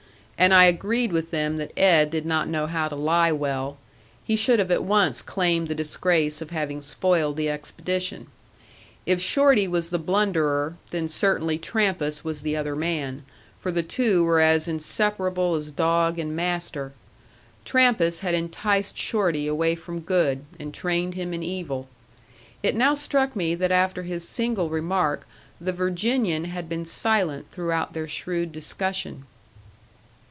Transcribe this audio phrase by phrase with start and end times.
[0.41, 3.77] And I agreed with them that Ed did not know how to lie well;
[4.25, 8.25] he should have at once claimed the disgrace of having spoiled the expedition.
[9.05, 13.23] If Shorty was the blunderer, then certainly Trampas was the other man;
[13.59, 16.91] for the two were as inseparable as don and master.
[17.63, 21.87] Trampas had enticed Shorty away from good, and trained him in evil.
[22.63, 25.27] It now struck me that after his single remark
[25.59, 29.25] the Virginian had been silent throughout their shrewd discussion.